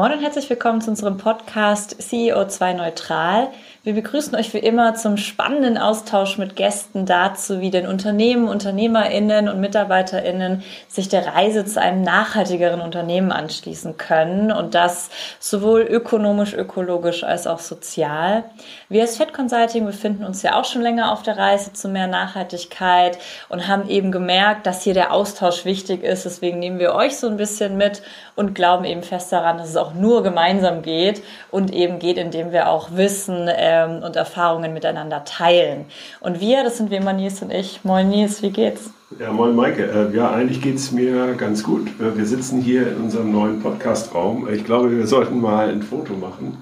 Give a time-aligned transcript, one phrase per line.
[0.00, 3.48] Moin und herzlich willkommen zu unserem Podcast CEO2 Neutral.
[3.82, 9.48] Wir begrüßen euch wie immer zum spannenden Austausch mit Gästen dazu, wie denn Unternehmen, UnternehmerInnen
[9.48, 16.52] und MitarbeiterInnen sich der Reise zu einem nachhaltigeren Unternehmen anschließen können und das sowohl ökonomisch,
[16.52, 18.44] ökologisch als auch sozial.
[18.90, 22.06] Wir als Fed Consulting befinden uns ja auch schon länger auf der Reise zu mehr
[22.06, 23.16] Nachhaltigkeit
[23.48, 26.26] und haben eben gemerkt, dass hier der Austausch wichtig ist.
[26.26, 28.02] Deswegen nehmen wir euch so ein bisschen mit
[28.36, 32.52] und glauben eben fest daran, dass es auch nur gemeinsam geht und eben geht, indem
[32.52, 35.84] wir auch Wissen ähm, und Erfahrungen miteinander teilen.
[36.20, 37.84] Und wir, das sind immer Nils und ich.
[37.84, 38.90] Moin Nils, wie geht's?
[39.18, 39.82] Ja, moin Maike.
[39.82, 41.88] Äh, ja, eigentlich geht es mir ganz gut.
[42.00, 44.48] Äh, wir sitzen hier in unserem neuen Podcast-Raum.
[44.52, 46.58] Ich glaube, wir sollten mal ein Foto machen.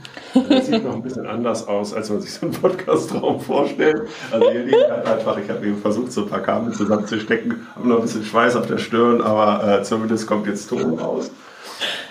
[0.48, 4.02] Das sieht noch ein bisschen anders aus, als man sich so einen Podcast-Raum vorstellt.
[4.30, 7.88] Also hier liegt halt einfach, ich habe eben versucht, so ein paar Kabel zusammenzustecken, habe
[7.88, 11.30] noch ein bisschen Schweiß auf der Stirn, aber äh, zumindest kommt jetzt Ton raus.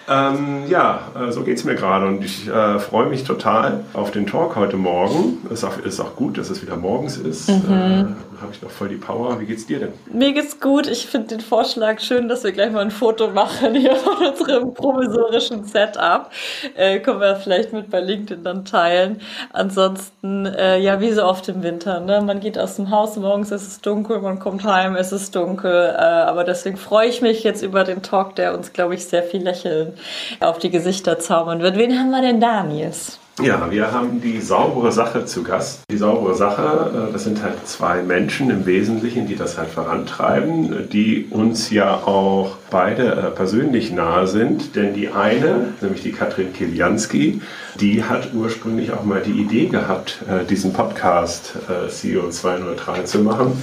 [0.10, 4.12] Ähm, ja, äh, so geht es mir gerade und ich äh, freue mich total auf
[4.12, 5.46] den Talk heute Morgen.
[5.50, 7.50] Ist auch, ist auch gut, dass es wieder morgens ist.
[7.50, 8.16] Mhm.
[8.42, 9.40] Habe ich noch voll die Power.
[9.40, 9.94] Wie geht's dir denn?
[10.12, 10.86] Mir geht's gut.
[10.88, 14.74] Ich finde den Vorschlag schön, dass wir gleich mal ein Foto machen hier von unserem
[14.74, 16.30] provisorischen Setup.
[16.76, 19.22] Äh, können wir vielleicht mit bei LinkedIn dann teilen.
[19.54, 22.00] Ansonsten, äh, ja, wie so oft im Winter.
[22.00, 22.22] Ne?
[22.22, 25.96] Man geht aus dem Haus, morgens ist es dunkel, man kommt heim, es ist dunkel.
[25.98, 29.24] Äh, aber deswegen freue ich mich jetzt über den Talk, der uns, glaube ich, sehr
[29.24, 29.94] viel lächeln
[30.40, 31.78] auf die Gesichter zaubern wird.
[31.78, 33.20] Wen haben wir denn da, Nils?
[33.40, 35.82] Ja, wir haben die saubere Sache zu Gast.
[35.92, 40.90] Die saubere Sache, äh, das sind halt zwei Menschen im Wesentlichen, die das halt vorantreiben,
[40.92, 44.76] die uns ja auch beide äh, persönlich nahe sind.
[44.76, 47.42] Denn die eine, nämlich die Katrin Kilianski,
[47.80, 53.62] die hat ursprünglich auch mal die Idee gehabt, äh, diesen Podcast CO2 neutral zu machen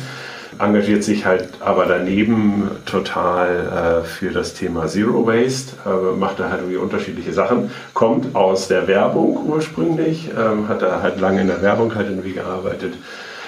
[0.58, 6.50] engagiert sich halt aber daneben total äh, für das Thema Zero Waste, äh, macht da
[6.50, 11.46] halt irgendwie unterschiedliche Sachen, kommt aus der Werbung ursprünglich, ähm, hat da halt lange in
[11.46, 12.94] der Werbung halt irgendwie gearbeitet.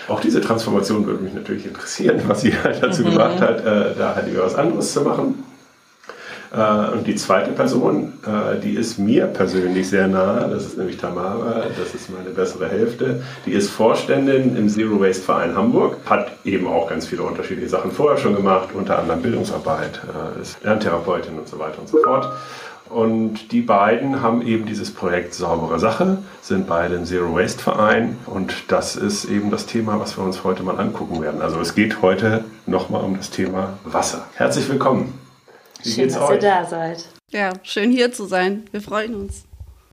[0.09, 3.11] Auch diese Transformation würde mich natürlich interessieren, was sie halt dazu mhm.
[3.11, 5.45] gebracht hat, äh, da halt über was anderes zu machen.
[6.55, 10.97] Äh, und die zweite Person, äh, die ist mir persönlich sehr nahe, das ist nämlich
[10.97, 13.23] Tamara, das ist meine bessere Hälfte.
[13.45, 17.91] Die ist Vorständin im Zero Waste Verein Hamburg, hat eben auch ganz viele unterschiedliche Sachen
[17.91, 22.33] vorher schon gemacht, unter anderem Bildungsarbeit, äh, ist Lerntherapeutin und so weiter und so fort.
[22.89, 28.17] Und die beiden haben eben dieses Projekt Saubere Sache, sind beide im Zero Waste Verein
[28.27, 31.43] und das ist eben das Thema, was wir uns heute mal angucken werden.
[31.43, 34.27] Also es geht heute nochmal um das Thema Wasser.
[34.34, 35.25] Herzlich willkommen.
[35.86, 36.30] Wie schön, dass euch?
[36.30, 37.04] ihr da seid.
[37.30, 38.64] Ja, schön hier zu sein.
[38.72, 39.44] Wir freuen uns.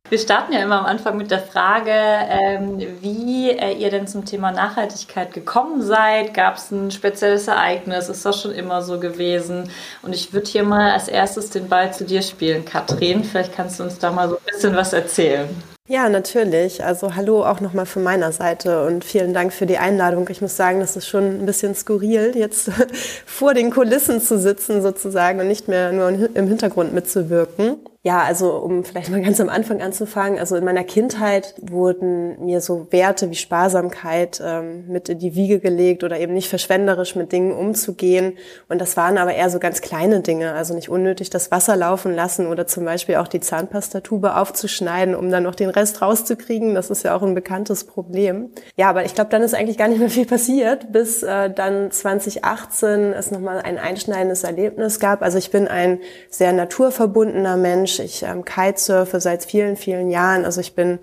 [0.09, 4.25] Wir starten ja immer am Anfang mit der Frage, ähm, wie äh, ihr denn zum
[4.25, 6.33] Thema Nachhaltigkeit gekommen seid.
[6.33, 8.09] Gab es ein spezielles Ereignis?
[8.09, 9.69] Ist das schon immer so gewesen?
[10.01, 13.23] Und ich würde hier mal als erstes den Ball zu dir spielen, Katrin.
[13.23, 15.49] Vielleicht kannst du uns da mal so ein bisschen was erzählen.
[15.93, 16.83] Ja, natürlich.
[16.83, 20.27] Also hallo auch nochmal von meiner Seite und vielen Dank für die Einladung.
[20.31, 22.71] Ich muss sagen, das ist schon ein bisschen skurril, jetzt
[23.27, 27.77] vor den Kulissen zu sitzen sozusagen und nicht mehr nur im Hintergrund mitzuwirken.
[28.05, 30.37] Ja, also um vielleicht mal ganz am Anfang anzufangen.
[30.37, 35.61] Also in meiner Kindheit wurden mir so Werte wie Sparsamkeit ähm, mit in die Wiege
[35.61, 38.33] gelegt oder eben nicht verschwenderisch mit Dingen umzugehen.
[38.67, 40.51] Und das waren aber eher so ganz kleine Dinge.
[40.51, 45.31] Also nicht unnötig das Wasser laufen lassen oder zum Beispiel auch die Zahnpastatube aufzuschneiden, um
[45.31, 46.75] dann noch den Rest rauszukriegen.
[46.75, 48.49] Das ist ja auch ein bekanntes Problem.
[48.75, 51.89] Ja, aber ich glaube, dann ist eigentlich gar nicht mehr viel passiert, bis äh, dann
[51.89, 55.21] 2018 es nochmal ein einschneidendes Erlebnis gab.
[55.21, 55.99] Also ich bin ein
[56.29, 57.92] sehr naturverbundener Mensch.
[57.97, 58.13] Mensch.
[58.13, 60.45] Ich ähm, kitesurfe seit vielen, vielen Jahren.
[60.45, 60.99] Also ich bin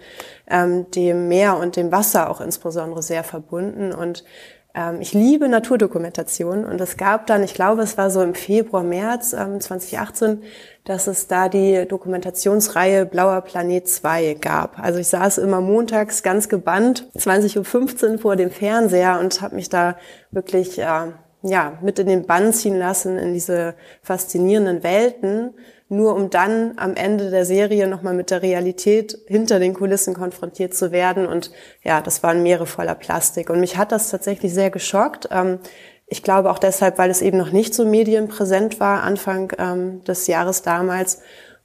[0.48, 4.24] ähm, dem Meer und dem Wasser auch insbesondere sehr verbunden und
[4.72, 8.84] ähm, ich liebe Naturdokumentation und es gab dann, ich glaube, es war so im Februar,
[8.84, 10.44] März ähm, 2018,
[10.84, 14.78] dass es da die Dokumentationsreihe Blauer Planet 2 gab.
[14.78, 19.70] Also ich saß immer montags ganz gebannt, 20.15 Uhr vor dem Fernseher und habe mich
[19.70, 19.96] da
[20.30, 21.12] wirklich äh,
[21.42, 25.54] ja, mit in den Bann ziehen lassen in diese faszinierenden Welten
[25.90, 30.72] nur um dann am Ende der Serie nochmal mit der Realität hinter den Kulissen konfrontiert
[30.72, 31.26] zu werden.
[31.26, 31.50] Und
[31.82, 33.50] ja, das waren Meere voller Plastik.
[33.50, 35.28] Und mich hat das tatsächlich sehr geschockt.
[35.32, 35.58] Ähm,
[36.06, 40.28] ich glaube auch deshalb, weil es eben noch nicht so medienpräsent war, Anfang ähm, des
[40.28, 41.22] Jahres damals.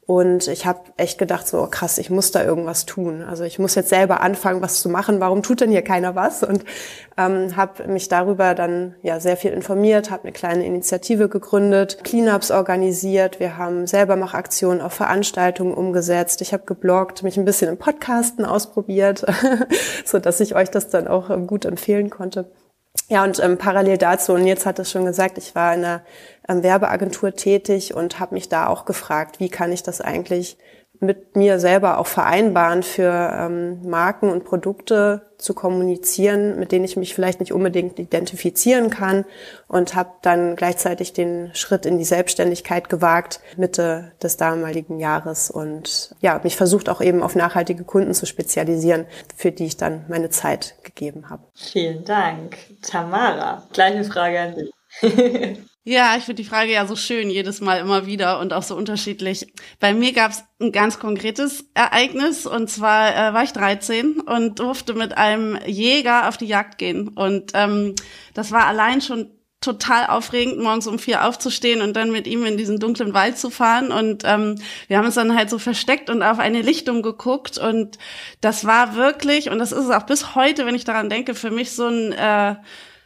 [0.07, 3.24] Und ich habe echt gedacht, so oh krass, ich muss da irgendwas tun.
[3.24, 5.19] Also ich muss jetzt selber anfangen, was zu machen.
[5.19, 6.44] Warum tut denn hier keiner was?
[6.44, 6.63] Und
[7.18, 12.52] ähm, habe mich darüber dann ja sehr viel informiert, habe eine kleine Initiative gegründet, Cleanups
[12.52, 13.40] organisiert.
[13.40, 16.40] Wir haben selber Machaktionen auf Veranstaltungen umgesetzt.
[16.42, 19.25] Ich habe gebloggt, mich ein bisschen im Podcasten ausprobiert,
[20.06, 22.52] so dass ich euch das dann auch ähm, gut empfehlen konnte.
[23.07, 26.02] Ja, und ähm, parallel dazu, und jetzt hat es schon gesagt, ich war in einer
[26.47, 30.57] Werbeagentur tätig und habe mich da auch gefragt, wie kann ich das eigentlich
[31.00, 36.95] mit mir selber auch vereinbaren, für ähm, Marken und Produkte zu kommunizieren, mit denen ich
[36.95, 39.25] mich vielleicht nicht unbedingt identifizieren kann
[39.68, 46.15] und habe dann gleichzeitig den Schritt in die Selbstständigkeit gewagt Mitte des damaligen Jahres und
[46.21, 49.06] ja, mich versucht auch eben auf nachhaltige Kunden zu spezialisieren,
[49.36, 51.44] für die ich dann meine Zeit gegeben habe.
[51.53, 52.56] Vielen Dank.
[52.81, 54.71] Tamara, gleiche Frage an dich.
[55.88, 58.76] Ja, ich finde die Frage ja so schön, jedes Mal immer wieder und auch so
[58.76, 59.54] unterschiedlich.
[59.80, 64.58] Bei mir gab es ein ganz konkretes Ereignis und zwar äh, war ich 13 und
[64.58, 67.10] durfte mit einem Jäger auf die Jagd gehen.
[67.10, 67.94] Und ähm,
[68.34, 69.30] das war allein schon
[69.62, 73.52] total aufregend, morgens um vier aufzustehen und dann mit ihm in diesen dunklen Wald zu
[73.52, 73.92] fahren.
[73.92, 74.56] Und ähm,
[74.88, 77.60] wir haben uns dann halt so versteckt und auf eine Lichtung geguckt.
[77.60, 78.00] Und
[78.42, 81.52] das war wirklich, und das ist es auch bis heute, wenn ich daran denke, für
[81.52, 82.56] mich so ein äh,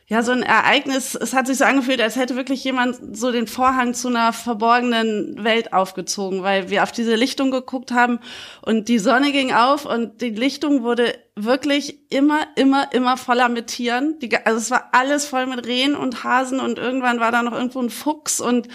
[0.10, 3.46] ja, so ein Ereignis, es hat sich so angefühlt, als hätte wirklich jemand so den
[3.46, 8.20] Vorhang zu einer verborgenen Welt aufgezogen, weil wir auf diese Lichtung geguckt haben
[8.64, 13.68] und die Sonne ging auf und die Lichtung wurde wirklich immer, immer, immer voller mit
[13.68, 14.18] Tieren.
[14.18, 17.54] Die, also es war alles voll mit Rehen und Hasen und irgendwann war da noch
[17.54, 18.68] irgendwo ein Fuchs und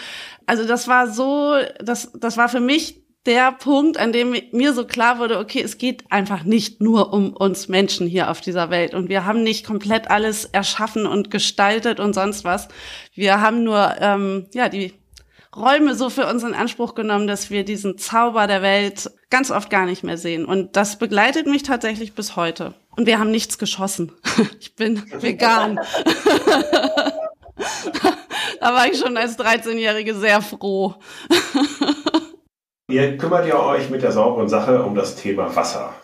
[0.47, 4.85] also das war so, das, das war für mich der Punkt, an dem mir so
[4.85, 8.95] klar wurde, okay, es geht einfach nicht nur um uns Menschen hier auf dieser Welt
[8.95, 12.69] und wir haben nicht komplett alles erschaffen und gestaltet und sonst was.
[13.15, 14.93] Wir haben nur ähm, ja die
[15.57, 19.71] Räume so für uns in Anspruch genommen, dass wir diesen Zauber der Welt ganz oft
[19.71, 20.45] gar nicht mehr sehen.
[20.45, 22.75] Und das begleitet mich tatsächlich bis heute.
[22.97, 24.13] Und wir haben nichts geschossen.
[24.61, 25.77] Ich bin vegan.
[28.61, 30.97] da war ich schon als 13-Jährige sehr froh.
[32.91, 35.95] Ihr kümmert ja euch mit der sauberen Sache um das Thema Wasser.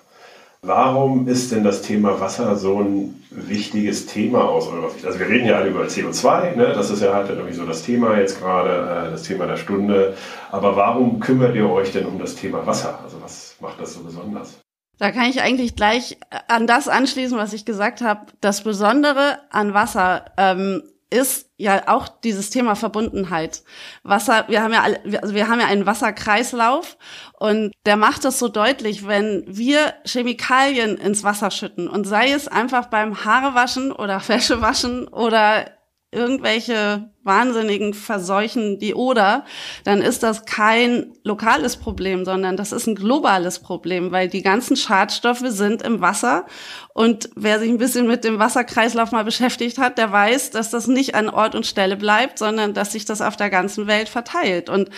[0.62, 5.04] Warum ist denn das Thema Wasser so ein wichtiges Thema aus eurer Sicht?
[5.04, 6.72] Also wir reden ja alle über CO2, ne?
[6.74, 10.16] das ist ja halt irgendwie so das Thema jetzt gerade, äh, das Thema der Stunde.
[10.50, 12.98] Aber warum kümmert ihr euch denn um das Thema Wasser?
[13.02, 14.58] Also was macht das so besonders?
[14.98, 16.18] Da kann ich eigentlich gleich
[16.48, 18.26] an das anschließen, was ich gesagt habe.
[18.40, 23.62] Das Besondere an Wasser ähm, ist ja auch dieses Thema Verbundenheit.
[24.02, 26.96] Wasser, wir haben ja alle, also wir haben ja einen Wasserkreislauf
[27.38, 32.48] und der macht das so deutlich, wenn wir Chemikalien ins Wasser schütten und sei es
[32.48, 35.66] einfach beim Haarewaschen oder Wäschewaschen oder
[36.12, 39.44] irgendwelche wahnsinnigen verseuchen die Oder,
[39.84, 44.76] dann ist das kein lokales Problem, sondern das ist ein globales Problem, weil die ganzen
[44.76, 46.46] Schadstoffe sind im Wasser
[46.94, 50.88] und wer sich ein bisschen mit dem Wasserkreislauf mal beschäftigt hat, der weiß, dass das
[50.88, 54.68] nicht an Ort und Stelle bleibt, sondern dass sich das auf der ganzen Welt verteilt.
[54.68, 54.90] Und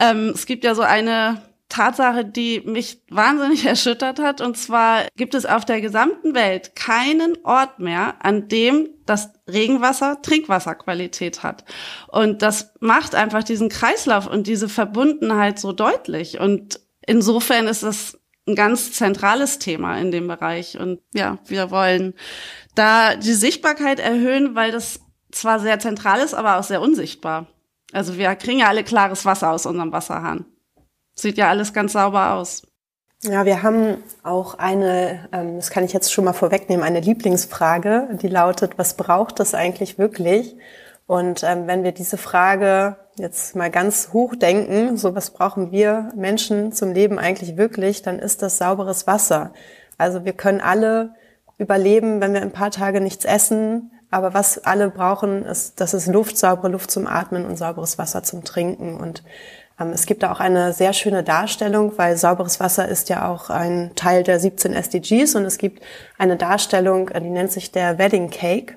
[0.00, 4.40] ähm, es gibt ja so eine Tatsache, die mich wahnsinnig erschüttert hat.
[4.40, 10.20] Und zwar gibt es auf der gesamten Welt keinen Ort mehr, an dem das Regenwasser
[10.22, 11.64] Trinkwasserqualität hat.
[12.08, 16.40] Und das macht einfach diesen Kreislauf und diese Verbundenheit so deutlich.
[16.40, 20.78] Und insofern ist das ein ganz zentrales Thema in dem Bereich.
[20.78, 22.14] Und ja, wir wollen
[22.74, 25.00] da die Sichtbarkeit erhöhen, weil das
[25.30, 27.46] zwar sehr zentral ist, aber auch sehr unsichtbar.
[27.92, 30.46] Also wir kriegen ja alle klares Wasser aus unserem Wasserhahn.
[31.18, 32.62] Sieht ja alles ganz sauber aus.
[33.24, 38.08] Ja, wir haben auch eine, ähm, das kann ich jetzt schon mal vorwegnehmen, eine Lieblingsfrage,
[38.22, 40.54] die lautet, was braucht es eigentlich wirklich?
[41.06, 46.12] Und ähm, wenn wir diese Frage jetzt mal ganz hoch denken, so was brauchen wir
[46.14, 49.52] Menschen zum Leben eigentlich wirklich, dann ist das sauberes Wasser.
[49.96, 51.14] Also wir können alle
[51.56, 56.06] überleben, wenn wir ein paar Tage nichts essen, aber was alle brauchen, ist, das ist
[56.06, 58.96] Luft, saubere Luft zum Atmen und sauberes Wasser zum Trinken.
[58.96, 59.24] Und
[59.92, 63.92] es gibt da auch eine sehr schöne Darstellung, weil sauberes Wasser ist ja auch ein
[63.94, 65.82] Teil der 17 SDGs und es gibt
[66.18, 68.74] eine Darstellung, äh, die nennt sich der Wedding Cake.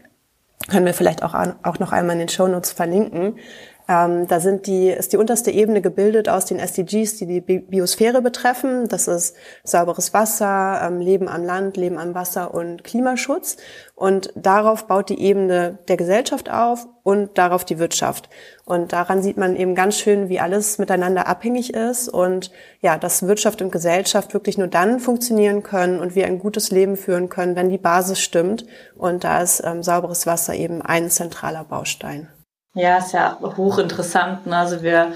[0.70, 3.40] Können wir vielleicht auch, auch noch einmal in den Show Notes verlinken.
[3.88, 8.22] Ähm, da sind die, ist die unterste Ebene gebildet aus den SDGs, die die Biosphäre
[8.22, 8.88] betreffen.
[8.88, 13.58] Das ist sauberes Wasser, ähm, Leben am Land, Leben am Wasser und Klimaschutz.
[13.96, 18.30] Und darauf baut die Ebene der Gesellschaft auf und darauf die Wirtschaft.
[18.66, 23.28] Und daran sieht man eben ganz schön, wie alles miteinander abhängig ist und ja, dass
[23.28, 27.56] Wirtschaft und Gesellschaft wirklich nur dann funktionieren können und wir ein gutes Leben führen können,
[27.56, 28.66] wenn die Basis stimmt.
[28.96, 32.28] Und da ist ähm, sauberes Wasser eben ein zentraler Baustein.
[32.74, 34.48] Ja, ist ja hochinteressant.
[34.48, 34.56] Ne?
[34.56, 35.12] Also wir,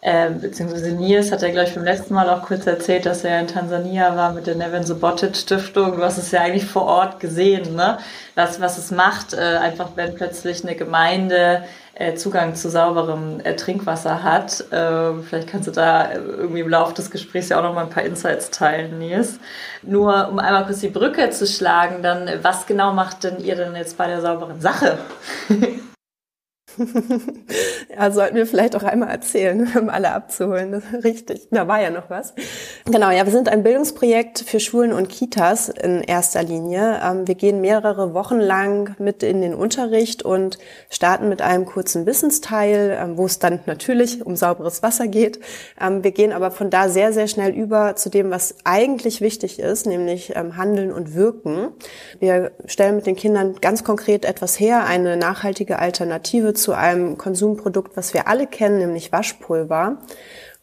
[0.00, 3.40] äh, beziehungsweise Nils hat ja, glaube ich, beim letzten Mal auch kurz erzählt, dass er
[3.40, 5.96] in Tansania war mit der Nevin Subotic Stiftung.
[5.96, 7.98] Du hast es ja eigentlich vor Ort gesehen, ne?
[8.36, 11.64] was, was es macht, äh, einfach wenn plötzlich eine Gemeinde
[11.94, 14.60] äh, Zugang zu sauberem äh, Trinkwasser hat.
[14.70, 17.90] Äh, vielleicht kannst du da irgendwie im Laufe des Gesprächs ja auch noch mal ein
[17.90, 19.40] paar Insights teilen, Nils.
[19.82, 23.74] Nur um einmal kurz die Brücke zu schlagen, dann was genau macht denn ihr denn
[23.74, 24.98] jetzt bei der sauberen Sache?
[27.96, 30.74] Ja, sollten wir vielleicht auch einmal erzählen, um alle abzuholen.
[31.02, 31.48] Richtig.
[31.50, 32.34] Da war ja noch was.
[32.84, 37.00] Genau, ja, wir sind ein Bildungsprojekt für Schulen und Kitas in erster Linie.
[37.02, 40.58] Ähm, wir gehen mehrere Wochen lang mit in den Unterricht und
[40.88, 45.40] starten mit einem kurzen Wissensteil, ähm, wo es dann natürlich um sauberes Wasser geht.
[45.80, 49.58] Ähm, wir gehen aber von da sehr, sehr schnell über zu dem, was eigentlich wichtig
[49.58, 51.68] ist, nämlich Handeln und Wirken.
[52.18, 57.96] Wir stellen mit den Kindern ganz konkret etwas her, eine nachhaltige Alternative zu einem Konsumprodukt,
[57.96, 59.98] was wir alle kennen, nämlich Waschpulver.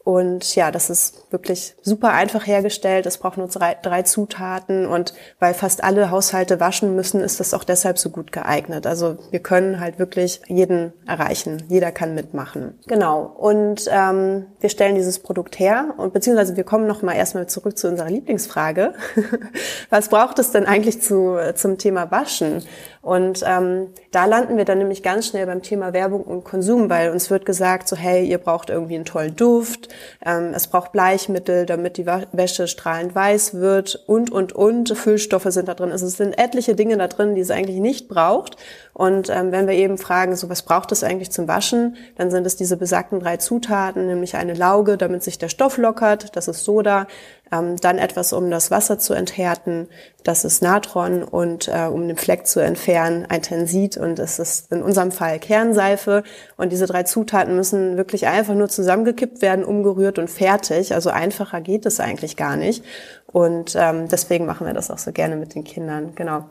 [0.08, 3.04] Und ja, das ist wirklich super einfach hergestellt.
[3.04, 7.52] Es braucht nur drei, drei, Zutaten und weil fast alle Haushalte waschen müssen, ist das
[7.52, 8.86] auch deshalb so gut geeignet.
[8.86, 11.62] Also wir können halt wirklich jeden erreichen.
[11.68, 12.78] Jeder kann mitmachen.
[12.86, 13.20] Genau.
[13.20, 17.76] Und ähm, wir stellen dieses Produkt her und beziehungsweise wir kommen noch mal erstmal zurück
[17.76, 18.94] zu unserer Lieblingsfrage.
[19.90, 22.62] Was braucht es denn eigentlich zu, zum Thema Waschen?
[23.02, 27.10] Und ähm, da landen wir dann nämlich ganz schnell beim Thema Werbung und Konsum, weil
[27.10, 29.88] uns wird gesagt, so hey, ihr braucht irgendwie einen tollen Duft,
[30.24, 34.96] ähm, es braucht Bleichmittel, damit die Wäsche strahlend weiß wird und, und, und.
[34.96, 35.92] Füllstoffe sind da drin.
[35.92, 38.56] Also es sind etliche Dinge da drin, die es eigentlich nicht braucht.
[38.92, 42.44] Und ähm, wenn wir eben fragen, so was braucht es eigentlich zum Waschen, dann sind
[42.46, 46.64] es diese besagten drei Zutaten, nämlich eine Lauge, damit sich der Stoff lockert, das ist
[46.64, 47.06] Soda,
[47.52, 49.88] ähm, dann etwas, um das Wasser zu enthärten,
[50.24, 54.70] das ist Natron und äh, um den Fleck zu entfernen, ein Tensit und es ist
[54.70, 56.22] in unserem Fall Kernseife.
[56.56, 60.92] Und diese drei Zutaten müssen wirklich einfach nur zusammengekippt werden, umgerührt und fertig.
[60.92, 62.84] Also einfacher geht es eigentlich gar nicht.
[63.30, 66.14] Und ähm, deswegen machen wir das auch so gerne mit den Kindern.
[66.14, 66.44] Genau.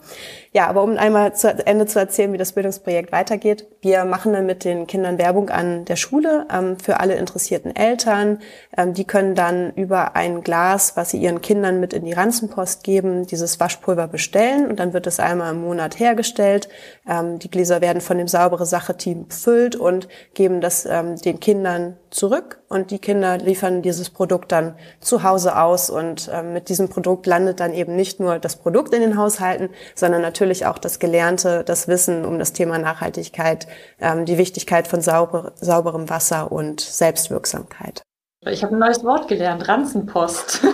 [0.52, 3.66] Ja, aber um einmal zu Ende zu erzählen, wie das Bildungsprojekt weitergeht.
[3.82, 8.40] Wir machen dann mit den Kindern Werbung an der Schule ähm, für alle interessierten Eltern.
[8.76, 12.82] Ähm, die können dann über ein Glas, was sie ihren Kindern mit in die Ranzenpost
[12.82, 14.66] geben, dieses Waschpulver bestellen.
[14.66, 16.68] Und dann wird es einmal im Monat hergestellt.
[17.06, 21.96] Ähm, die Gläser werden von dem saubere Sache-Team befüllt und geben das ähm, den Kindern
[22.10, 22.60] zurück.
[22.68, 27.26] Und die Kinder liefern dieses Produkt dann zu Hause aus und ähm, mit diesem Produkt
[27.26, 31.64] landet dann eben nicht nur das Produkt in den Haushalten, sondern natürlich auch das Gelernte,
[31.64, 33.66] das Wissen um das Thema Nachhaltigkeit,
[34.00, 38.02] ähm, die Wichtigkeit von sauber, sauberem Wasser und Selbstwirksamkeit.
[38.46, 40.62] Ich habe ein neues Wort gelernt, Ranzenpost.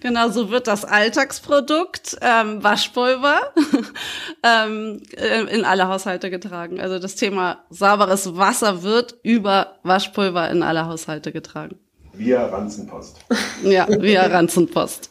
[0.00, 3.54] Genau, so wird das Alltagsprodukt ähm, Waschpulver
[4.42, 6.78] ähm, äh, in alle Haushalte getragen.
[6.78, 11.78] Also das Thema sauberes Wasser wird über Waschpulver in alle Haushalte getragen.
[12.16, 13.16] Via Ranzenpost.
[13.62, 15.10] Ja, via Ranzenpost.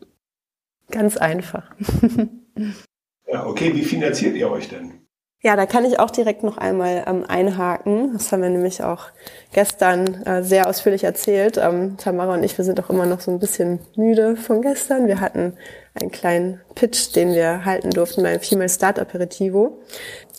[0.90, 1.70] Ganz einfach.
[3.26, 5.02] Ja, okay, wie finanziert ihr euch denn?
[5.44, 8.12] Ja, da kann ich auch direkt noch einmal ähm, einhaken.
[8.12, 9.06] Das haben wir nämlich auch
[9.52, 11.56] gestern äh, sehr ausführlich erzählt.
[11.56, 15.08] Ähm, Tamara und ich, wir sind auch immer noch so ein bisschen müde von gestern.
[15.08, 15.54] Wir hatten
[15.94, 19.80] einen kleinen Pitch, den wir halten durften beim Female Start Aperitivo.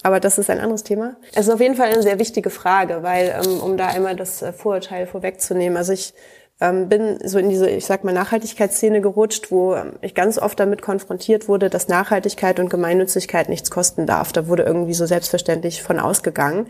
[0.04, 1.16] Aber das ist ein anderes Thema.
[1.34, 4.42] Es ist auf jeden Fall eine sehr wichtige Frage, weil, ähm, um da einmal das
[4.42, 6.14] äh, Vorurteil vorwegzunehmen, also ich
[6.62, 10.60] ähm, bin so in diese, ich sag mal, Nachhaltigkeitsszene gerutscht, wo ähm, ich ganz oft
[10.60, 14.32] damit konfrontiert wurde, dass Nachhaltigkeit und Gemeinnützigkeit nichts kosten darf.
[14.32, 16.68] Da wurde irgendwie so selbstverständlich von ausgegangen.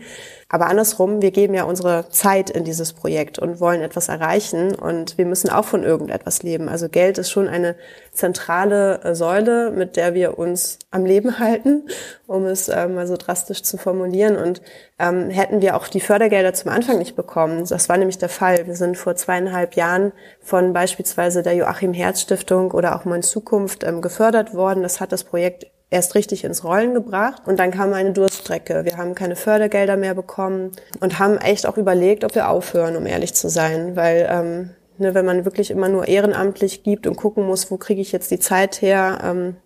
[0.48, 5.18] Aber andersrum, wir geben ja unsere Zeit in dieses Projekt und wollen etwas erreichen und
[5.18, 6.68] wir müssen auch von irgendetwas leben.
[6.68, 7.76] Also Geld ist schon eine
[8.12, 11.88] zentrale äh, Säule, mit der wir uns am Leben halten,
[12.26, 14.36] um es äh, mal so drastisch zu formulieren.
[14.36, 14.62] Und
[14.98, 18.66] ähm, hätten wir auch die Fördergelder zum Anfang nicht bekommen, das war nämlich der Fall.
[18.66, 23.82] Wir sind vor zweieinhalb Jahren von beispielsweise der Joachim Herz Stiftung oder auch Mein Zukunft
[23.84, 24.82] ähm, gefördert worden.
[24.82, 27.42] Das hat das Projekt erst richtig ins Rollen gebracht.
[27.46, 28.84] Und dann kam eine Durststrecke.
[28.84, 33.06] Wir haben keine Fördergelder mehr bekommen und haben echt auch überlegt, ob wir aufhören, um
[33.06, 33.94] ehrlich zu sein.
[33.94, 38.00] Weil ähm, ne, wenn man wirklich immer nur ehrenamtlich gibt und gucken muss, wo kriege
[38.00, 39.56] ich jetzt die Zeit her, ähm,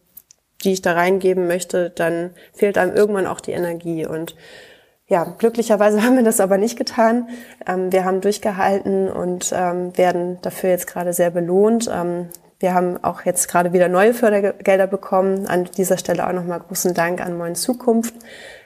[0.65, 4.07] die ich da reingeben möchte, dann fehlt einem irgendwann auch die Energie.
[4.07, 4.37] Und
[5.07, 7.29] ja, glücklicherweise haben wir das aber nicht getan.
[7.67, 11.91] Ähm, wir haben durchgehalten und ähm, werden dafür jetzt gerade sehr belohnt.
[11.91, 12.29] Ähm,
[12.61, 15.47] wir haben auch jetzt gerade wieder neue Fördergelder bekommen.
[15.47, 18.15] An dieser Stelle auch nochmal großen Dank an Moin Zukunft,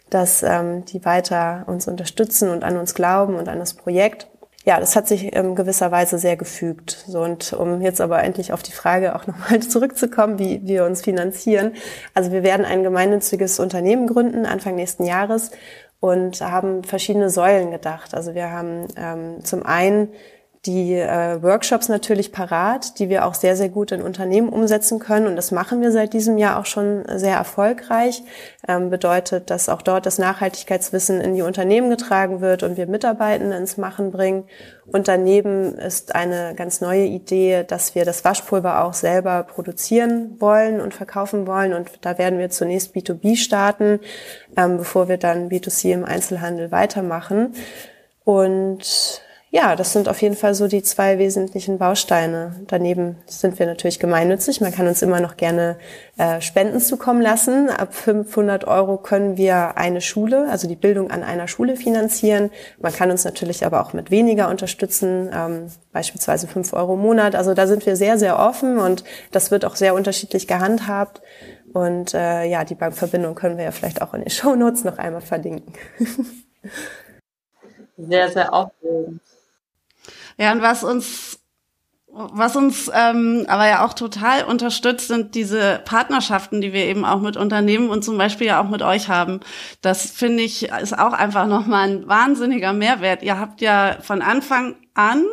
[0.08, 4.28] dass ähm, die weiter uns unterstützen und an uns glauben und an das Projekt.
[4.64, 7.04] Ja, das hat sich in gewisser Weise sehr gefügt.
[7.08, 11.02] So, und um jetzt aber endlich auf die Frage auch nochmal zurückzukommen, wie wir uns
[11.02, 11.72] finanzieren.
[12.14, 15.50] Also wir werden ein gemeinnütziges Unternehmen gründen Anfang nächsten Jahres
[16.00, 18.14] und haben verschiedene Säulen gedacht.
[18.14, 20.08] Also wir haben ähm, zum einen
[20.64, 25.26] die äh, Workshops natürlich parat, die wir auch sehr, sehr gut in Unternehmen umsetzen können.
[25.26, 28.22] Und das machen wir seit diesem Jahr auch schon sehr erfolgreich.
[28.68, 33.56] Ähm, bedeutet, dass auch dort das Nachhaltigkeitswissen in die Unternehmen getragen wird und wir Mitarbeitende
[33.56, 34.44] ins Machen bringen.
[34.86, 40.80] Und daneben ist eine ganz neue Idee, dass wir das Waschpulver auch selber produzieren wollen
[40.80, 41.72] und verkaufen wollen.
[41.72, 43.98] Und da werden wir zunächst B2B starten,
[44.56, 47.54] ähm, bevor wir dann B2C im Einzelhandel weitermachen.
[48.24, 49.22] Und
[49.54, 52.56] ja, das sind auf jeden Fall so die zwei wesentlichen Bausteine.
[52.68, 54.62] Daneben sind wir natürlich gemeinnützig.
[54.62, 55.76] Man kann uns immer noch gerne
[56.16, 57.68] äh, Spenden zukommen lassen.
[57.68, 62.50] Ab 500 Euro können wir eine Schule, also die Bildung an einer Schule finanzieren.
[62.80, 67.34] Man kann uns natürlich aber auch mit weniger unterstützen, ähm, beispielsweise 5 Euro im Monat.
[67.34, 71.20] Also da sind wir sehr, sehr offen und das wird auch sehr unterschiedlich gehandhabt.
[71.74, 74.96] Und äh, ja, die Bankverbindung können wir ja vielleicht auch in den Show Notes noch
[74.96, 75.74] einmal verlinken.
[77.98, 79.20] sehr, sehr aufregend.
[80.42, 81.38] Ja, und was uns
[82.14, 87.20] was uns ähm, aber ja auch total unterstützt, sind diese Partnerschaften, die wir eben auch
[87.20, 89.40] mit Unternehmen und zum Beispiel ja auch mit euch haben.
[89.80, 93.22] Das finde ich ist auch einfach nochmal ein wahnsinniger Mehrwert.
[93.22, 95.24] Ihr habt ja von Anfang an,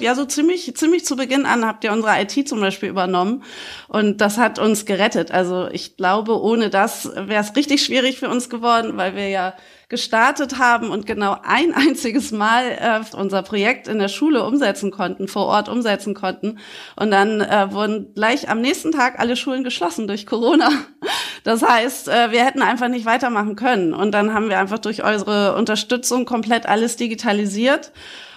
[0.00, 3.42] ja so ziemlich, ziemlich zu Beginn an, habt ihr unsere IT zum Beispiel übernommen
[3.88, 5.30] und das hat uns gerettet.
[5.30, 9.54] Also ich glaube, ohne das wäre es richtig schwierig für uns geworden, weil wir ja
[9.88, 15.28] gestartet haben und genau ein einziges Mal äh, unser Projekt in der Schule umsetzen konnten,
[15.28, 16.58] vor Ort umsetzen konnten.
[16.96, 20.70] Und dann äh, wurden gleich am nächsten Tag alle Schulen geschlossen durch Corona.
[21.44, 23.94] Das heißt, äh, wir hätten einfach nicht weitermachen können.
[23.94, 27.92] Und dann haben wir einfach durch eure Unterstützung komplett alles digitalisiert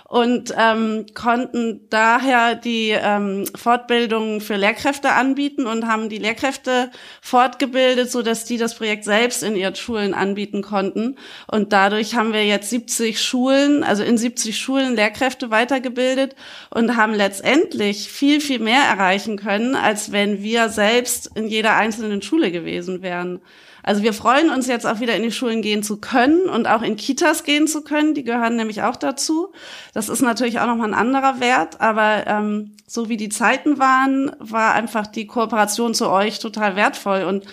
[0.10, 6.90] und ähm, konnten daher die ähm, Fortbildungen für Lehrkräfte anbieten und haben die Lehrkräfte
[7.22, 11.16] fortgebildet, so dass die das Projekt selbst in ihren Schulen anbieten konnten.
[11.46, 16.36] Und dadurch haben wir jetzt 70 Schulen, also in 70 Schulen Lehrkräfte weitergebildet
[16.72, 22.24] und haben letztendlich viel, viel mehr erreichen können, als wenn wir selbst in jeder einzelnen
[22.24, 23.42] Schule gewesen wären.
[23.84, 26.82] Also wir freuen uns jetzt auch wieder in die Schulen gehen zu können und auch
[26.82, 28.14] in Kitas gehen zu können.
[28.14, 29.54] Die gehören nämlich auch dazu.
[29.94, 34.32] Das ist natürlich auch nochmal ein anderer Wert, aber ähm, so wie die Zeiten waren,
[34.40, 37.24] war einfach die Kooperation zu euch total wertvoll.
[37.24, 37.46] Und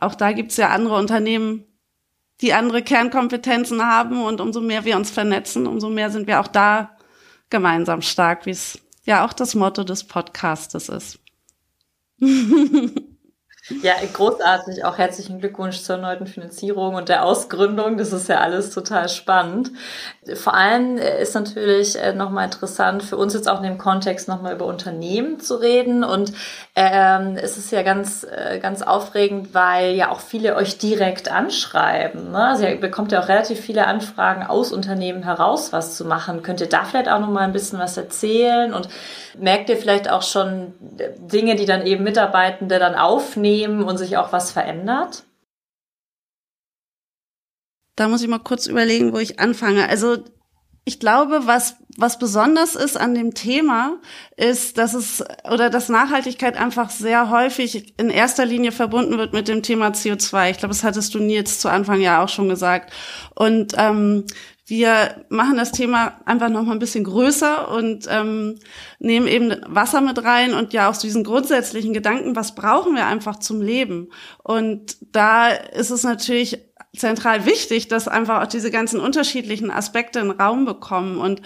[0.00, 1.64] auch da gibt's ja andere Unternehmen,
[2.40, 6.48] die andere Kernkompetenzen haben und umso mehr wir uns vernetzen, umso mehr sind wir auch
[6.48, 6.96] da
[7.50, 11.18] gemeinsam stark, wie es ja auch das Motto des Podcastes ist.
[13.82, 14.84] Ja, großartig.
[14.84, 17.96] Auch herzlichen Glückwunsch zur erneuten Finanzierung und der Ausgründung.
[17.96, 19.70] Das ist ja alles total spannend.
[20.34, 24.28] Vor allem äh, ist natürlich äh, nochmal interessant für uns jetzt auch in dem Kontext
[24.28, 26.04] nochmal über Unternehmen zu reden.
[26.04, 26.34] Und
[26.76, 32.32] ähm, es ist ja ganz, äh, ganz aufregend, weil ja auch viele euch direkt anschreiben.
[32.32, 32.44] Ne?
[32.44, 36.42] Also ihr bekommt ja auch relativ viele Anfragen aus Unternehmen heraus, was zu machen.
[36.42, 38.74] Könnt ihr da vielleicht auch nochmal ein bisschen was erzählen?
[38.74, 38.90] Und
[39.38, 43.44] merkt ihr vielleicht auch schon Dinge, die dann eben Mitarbeitende dann aufnehmen?
[43.54, 45.24] nehmen und sich auch was verändert?
[47.96, 49.88] Da muss ich mal kurz überlegen, wo ich anfange.
[49.88, 50.18] Also
[50.84, 54.00] ich glaube, was, was besonders ist an dem Thema,
[54.36, 59.48] ist, dass es oder dass Nachhaltigkeit einfach sehr häufig in erster Linie verbunden wird mit
[59.48, 60.50] dem Thema CO2.
[60.50, 62.92] Ich glaube, das hattest du Nils zu Anfang ja auch schon gesagt.
[63.34, 64.24] Und ähm,
[64.66, 68.58] wir machen das Thema einfach noch mal ein bisschen größer und ähm,
[68.98, 73.06] nehmen eben Wasser mit rein und ja auch so diesen grundsätzlichen Gedanken, was brauchen wir
[73.06, 74.08] einfach zum Leben?
[74.42, 76.60] Und da ist es natürlich
[76.96, 81.42] zentral wichtig, dass einfach auch diese ganzen unterschiedlichen Aspekte einen Raum bekommen und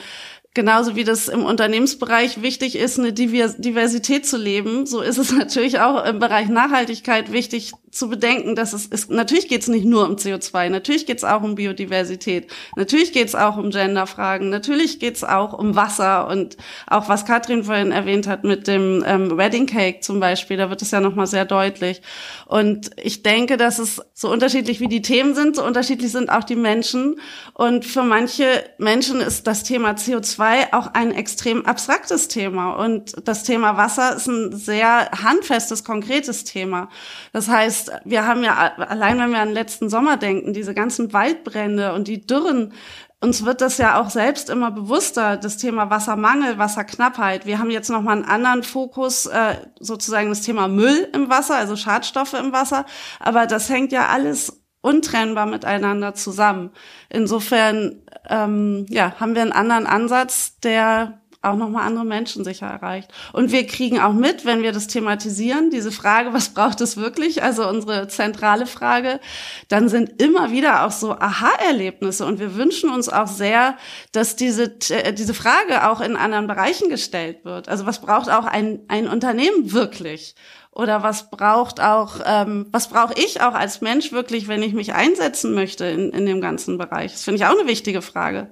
[0.55, 5.79] Genauso wie das im Unternehmensbereich wichtig ist, eine Diversität zu leben, so ist es natürlich
[5.79, 10.05] auch im Bereich Nachhaltigkeit wichtig, zu bedenken, dass es ist, natürlich geht es nicht nur
[10.07, 14.99] um CO2, natürlich geht es auch um Biodiversität, natürlich geht es auch um Genderfragen, natürlich
[14.99, 19.37] geht es auch um Wasser und auch was Katrin vorhin erwähnt hat mit dem ähm,
[19.37, 22.03] Wedding Cake zum Beispiel, da wird es ja nochmal sehr deutlich.
[22.47, 26.45] Und ich denke, dass es so unterschiedlich wie die Themen sind, so unterschiedlich sind auch
[26.45, 27.21] die Menschen.
[27.55, 32.73] Und für manche Menschen ist das Thema CO2 auch ein extrem abstraktes Thema.
[32.73, 36.89] Und das Thema Wasser ist ein sehr handfestes, konkretes Thema.
[37.33, 41.13] Das heißt, wir haben ja, allein wenn wir an den letzten Sommer denken, diese ganzen
[41.13, 42.73] Waldbrände und die Dürren,
[43.21, 47.47] uns wird das ja auch selbst immer bewusster, das Thema Wassermangel, Wasserknappheit.
[47.47, 51.75] Wir haben jetzt nochmal einen anderen Fokus, äh, sozusagen das Thema Müll im Wasser, also
[51.75, 52.87] Schadstoffe im Wasser.
[53.19, 56.71] Aber das hängt ja alles untrennbar miteinander zusammen.
[57.09, 63.11] Insofern ähm, ja, haben wir einen anderen Ansatz, der auch nochmal andere Menschen sicher erreicht.
[63.33, 67.43] Und wir kriegen auch mit, wenn wir das thematisieren, diese Frage, was braucht es wirklich?
[67.43, 69.21] Also unsere zentrale Frage,
[69.69, 72.27] dann sind immer wieder auch so Aha-Erlebnisse.
[72.27, 73.77] Und wir wünschen uns auch sehr,
[74.13, 77.69] dass diese, äh, diese Frage auch in anderen Bereichen gestellt wird.
[77.69, 80.35] Also was braucht auch ein, ein Unternehmen wirklich?
[80.79, 84.95] Oder was braucht auch, ähm, was brauche ich auch als Mensch wirklich, wenn ich mich
[84.95, 87.13] einsetzen möchte in, in dem ganzen Bereich?
[87.13, 88.49] Das finde ich auch eine wichtige Frage.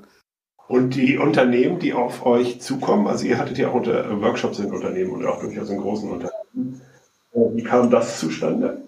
[0.68, 4.58] Und die Unternehmen, die auf euch zukommen, also ihr hattet ja auch unter äh, Workshops
[4.58, 6.80] in Unternehmen oder auch durchaus in großen Unternehmen.
[7.32, 8.82] Äh, wie kam das zustande?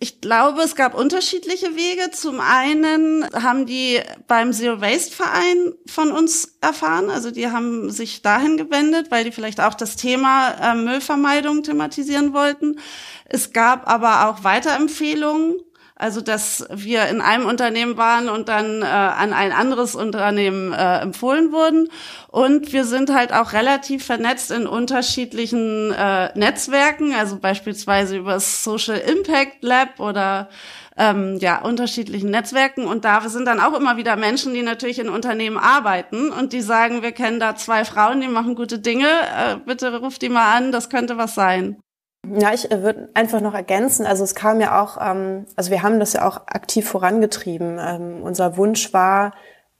[0.00, 2.12] Ich glaube, es gab unterschiedliche Wege.
[2.12, 7.10] Zum einen haben die beim Zero Waste Verein von uns erfahren.
[7.10, 12.32] Also die haben sich dahin gewendet, weil die vielleicht auch das Thema äh, Müllvermeidung thematisieren
[12.32, 12.78] wollten.
[13.24, 15.56] Es gab aber auch Weiterempfehlungen
[15.98, 21.00] also, dass wir in einem Unternehmen waren und dann äh, an ein anderes Unternehmen äh,
[21.00, 21.88] empfohlen wurden.
[22.28, 28.62] Und wir sind halt auch relativ vernetzt in unterschiedlichen äh, Netzwerken, also beispielsweise über das
[28.62, 30.48] Social Impact Lab oder
[30.96, 32.86] ähm, ja, unterschiedlichen Netzwerken.
[32.86, 36.60] Und da sind dann auch immer wieder Menschen, die natürlich in Unternehmen arbeiten und die
[36.60, 40.56] sagen, wir kennen da zwei Frauen, die machen gute Dinge, äh, bitte ruft die mal
[40.56, 41.82] an, das könnte was sein.
[42.26, 44.06] Ja, ich äh, würde einfach noch ergänzen.
[44.06, 47.78] Also es kam ja auch, ähm, also wir haben das ja auch aktiv vorangetrieben.
[47.80, 49.34] Ähm, unser Wunsch war,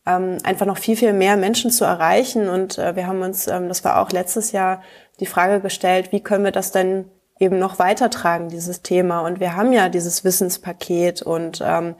[0.06, 2.48] ähm, einfach noch viel, viel mehr Menschen zu erreichen.
[2.48, 4.82] Und äh, wir haben uns, ähm, das war auch letztes Jahr,
[5.20, 9.20] die Frage gestellt, wie können wir das denn eben noch weitertragen, dieses Thema.
[9.20, 11.94] Und wir haben ja dieses Wissenspaket und ähm,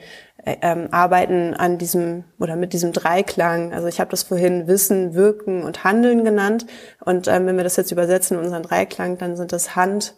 [0.44, 3.72] äh, ähm, arbeiten an diesem oder mit diesem Dreiklang.
[3.72, 6.66] Also ich habe das vorhin Wissen, Wirken und Handeln genannt.
[7.05, 10.14] Und ähm, wenn wir das jetzt übersetzen in unseren Dreiklang, dann sind das Hand,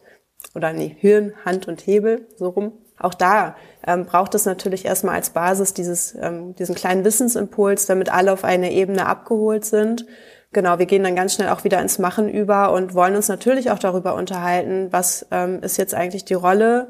[0.55, 2.73] oder nee, Hirn, Hand und Hebel, so rum.
[2.99, 8.13] Auch da ähm, braucht es natürlich erstmal als Basis dieses, ähm, diesen kleinen Wissensimpuls, damit
[8.13, 10.07] alle auf eine Ebene abgeholt sind.
[10.53, 13.71] Genau, wir gehen dann ganz schnell auch wieder ins Machen über und wollen uns natürlich
[13.71, 16.89] auch darüber unterhalten, was ähm, ist jetzt eigentlich die Rolle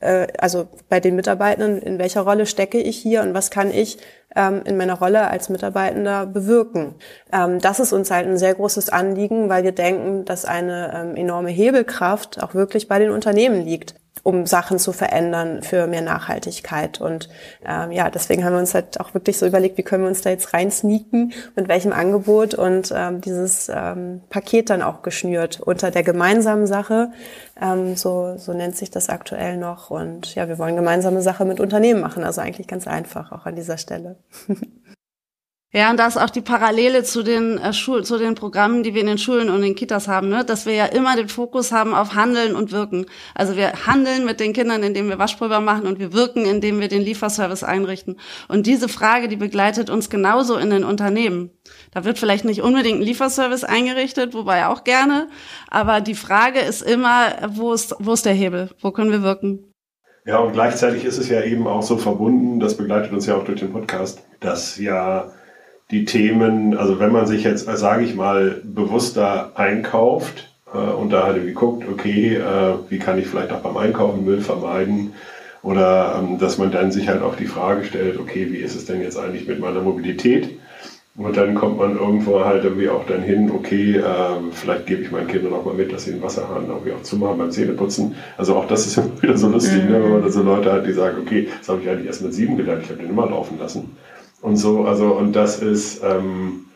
[0.00, 3.98] also bei den Mitarbeitenden, in welcher Rolle stecke ich hier und was kann ich
[4.36, 6.94] ähm, in meiner Rolle als Mitarbeitender bewirken.
[7.32, 11.16] Ähm, das ist uns halt ein sehr großes Anliegen, weil wir denken, dass eine ähm,
[11.16, 17.00] enorme Hebelkraft auch wirklich bei den Unternehmen liegt um Sachen zu verändern für mehr Nachhaltigkeit.
[17.00, 17.28] Und
[17.66, 20.22] ähm, ja, deswegen haben wir uns halt auch wirklich so überlegt, wie können wir uns
[20.22, 25.60] da jetzt rein sneaken, mit welchem Angebot und ähm, dieses ähm, Paket dann auch geschnürt
[25.60, 27.12] unter der gemeinsamen Sache.
[27.60, 29.90] Ähm, so, so nennt sich das aktuell noch.
[29.90, 32.24] Und ja, wir wollen gemeinsame Sache mit Unternehmen machen.
[32.24, 34.16] Also eigentlich ganz einfach auch an dieser Stelle.
[35.70, 38.94] Ja, und da ist auch die Parallele zu den äh, Schul zu den Programmen, die
[38.94, 40.42] wir in den Schulen und den Kitas haben, ne?
[40.42, 43.04] dass wir ja immer den Fokus haben auf Handeln und Wirken.
[43.34, 46.88] Also wir handeln mit den Kindern, indem wir Waschpulver machen und wir wirken, indem wir
[46.88, 48.18] den Lieferservice einrichten.
[48.48, 51.50] Und diese Frage, die begleitet uns genauso in den Unternehmen.
[51.90, 55.28] Da wird vielleicht nicht unbedingt ein Lieferservice eingerichtet, wobei auch gerne,
[55.68, 58.70] aber die Frage ist immer, wo ist, wo ist der Hebel?
[58.80, 59.74] Wo können wir wirken?
[60.24, 63.44] Ja, und gleichzeitig ist es ja eben auch so verbunden, das begleitet uns ja auch
[63.44, 65.30] durch den Podcast, dass ja
[65.90, 71.24] die Themen, also wenn man sich jetzt, sage ich mal, bewusster einkauft äh, und da
[71.24, 75.14] halt irgendwie guckt, okay, äh, wie kann ich vielleicht auch beim Einkaufen Müll vermeiden
[75.62, 78.84] oder ähm, dass man dann sich halt auch die Frage stellt, okay, wie ist es
[78.84, 80.58] denn jetzt eigentlich mit meiner Mobilität?
[81.16, 84.02] Und dann kommt man irgendwo halt irgendwie auch dann hin, okay, äh,
[84.52, 87.38] vielleicht gebe ich meinen Kindern auch mal mit, dass sie den Wasserhahn irgendwie auch zumachen
[87.38, 88.14] beim Zähneputzen.
[88.36, 89.90] Also auch das ist immer wieder so lustig, mhm.
[89.90, 92.22] ne, wenn man da so Leute hat, die sagen, okay, das habe ich eigentlich erst
[92.22, 93.96] mit sieben gelernt, ich habe den immer laufen lassen
[94.40, 94.84] und so.
[94.84, 96.66] Also, und das ist, ähm,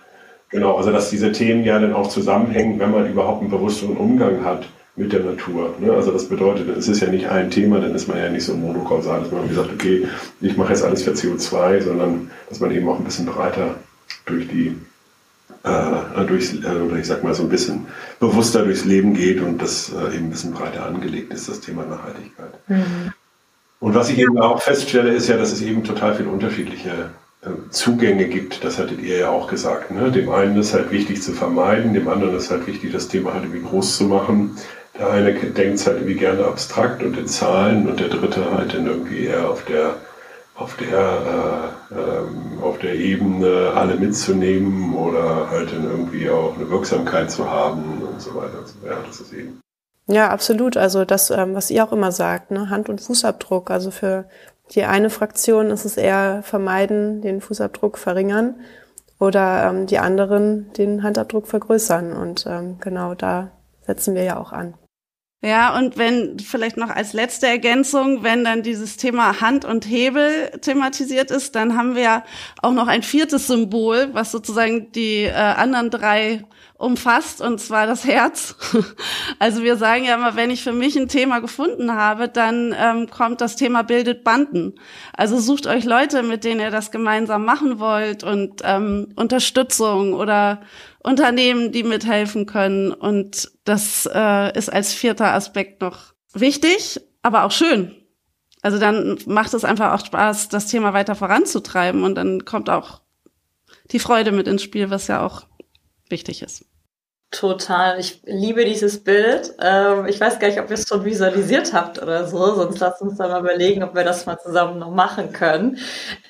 [0.51, 4.45] genau, also dass diese Themen ja dann auch zusammenhängen, wenn man überhaupt einen bewussteren Umgang
[4.45, 5.75] hat mit der Natur.
[5.79, 5.93] Ne?
[5.93, 8.55] Also das bedeutet, es ist ja nicht ein Thema, dann ist man ja nicht so
[8.55, 10.07] monokausal, dass man sagt, okay,
[10.41, 13.77] ich mache jetzt alles für CO2, sondern dass man eben auch ein bisschen breiter
[14.27, 14.77] durch die
[15.65, 17.87] äh, durchs, äh, oder ich sag mal so ein bisschen
[18.19, 21.85] bewusster durchs Leben geht und das äh, eben ein bisschen breiter angelegt ist, das Thema
[21.85, 22.53] Nachhaltigkeit.
[22.69, 23.13] Mhm.
[23.81, 27.11] Und was ich eben auch feststelle, ist ja, dass es eben total viele unterschiedliche
[27.71, 29.91] Zugänge gibt, das hattet ihr ja auch gesagt.
[29.91, 30.13] Ne?
[30.13, 33.45] Dem einen ist halt wichtig zu vermeiden, dem anderen ist halt wichtig, das Thema halt
[33.45, 34.57] irgendwie groß zu machen.
[34.97, 38.87] Der eine denkt halt irgendwie gerne abstrakt und in Zahlen und der dritte halt dann
[38.87, 39.97] irgendwie eher auf der
[40.55, 46.71] auf der äh, ähm, auf der Ebene alle mitzunehmen oder halt dann irgendwie auch eine
[46.71, 49.61] Wirksamkeit zu haben und so weiter Ja, das ist eben.
[50.07, 50.77] Ja, absolut.
[50.77, 52.69] Also das, ähm, was ihr auch immer sagt, ne?
[52.71, 53.71] Hand- und Fußabdruck.
[53.71, 54.27] Also für
[54.75, 58.57] die eine Fraktion ist es eher vermeiden, den Fußabdruck verringern
[59.19, 62.13] oder ähm, die anderen den Handabdruck vergrößern.
[62.13, 63.53] Und ähm, genau da
[63.87, 64.75] setzen wir ja auch an.
[65.45, 70.51] Ja, und wenn vielleicht noch als letzte Ergänzung, wenn dann dieses Thema Hand und Hebel
[70.61, 72.23] thematisiert ist, dann haben wir
[72.63, 76.45] auch noch ein viertes Symbol, was sozusagen die äh, anderen drei
[76.83, 78.57] umfasst, und zwar das Herz.
[79.39, 83.11] Also wir sagen ja immer, wenn ich für mich ein Thema gefunden habe, dann ähm,
[83.11, 84.75] kommt das Thema bildet Banden.
[85.13, 90.61] Also sucht euch Leute, mit denen ihr das gemeinsam machen wollt und ähm, Unterstützung oder
[91.01, 92.93] Unternehmen, die mithelfen können.
[92.93, 97.95] Und das äh, ist als vierter Aspekt noch wichtig, aber auch schön.
[98.61, 103.01] Also dann macht es einfach auch Spaß, das Thema weiter voranzutreiben und dann kommt auch
[103.91, 105.43] die Freude mit ins Spiel, was ja auch
[106.09, 106.65] wichtig ist.
[107.33, 107.99] Total.
[107.99, 109.55] Ich liebe dieses Bild.
[109.59, 113.01] Ähm, ich weiß gar nicht, ob ihr es schon visualisiert habt oder so, sonst lasst
[113.01, 115.79] uns da mal überlegen, ob wir das mal zusammen noch machen können.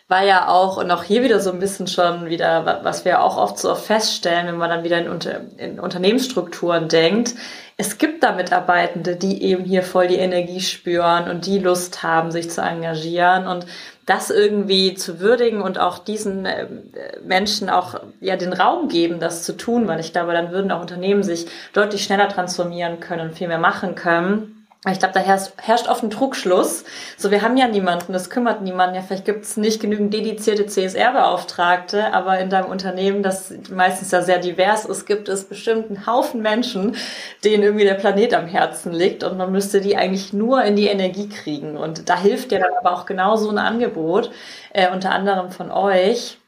[0.07, 3.37] War ja auch, und auch hier wieder so ein bisschen schon wieder, was wir auch
[3.37, 7.35] oft so feststellen, wenn man dann wieder in, Unter in Unternehmensstrukturen denkt.
[7.77, 12.31] Es gibt da Mitarbeitende, die eben hier voll die Energie spüren und die Lust haben,
[12.31, 13.67] sich zu engagieren und
[14.07, 16.67] das irgendwie zu würdigen und auch diesen äh,
[17.25, 20.81] Menschen auch ja den Raum geben, das zu tun, weil ich glaube, dann würden auch
[20.81, 24.62] Unternehmen sich deutlich schneller transformieren können und viel mehr machen können.
[24.91, 26.83] Ich glaube, da herrscht, herrscht oft ein Trugschluss.
[27.17, 28.97] So, wir haben ja niemanden, das kümmert niemanden.
[28.97, 34.23] Ja, vielleicht gibt es nicht genügend dedizierte CSR-Beauftragte, aber in deinem Unternehmen, das meistens ja
[34.23, 36.97] sehr divers ist, gibt es bestimmt einen Haufen Menschen,
[37.45, 40.89] denen irgendwie der Planet am Herzen liegt und man müsste die eigentlich nur in die
[40.89, 41.77] Energie kriegen.
[41.77, 44.33] Und da hilft ja dann aber auch genau so ein Angebot,
[44.73, 46.39] äh, unter anderem von euch.